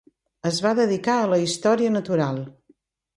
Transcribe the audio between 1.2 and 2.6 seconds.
a la història natural.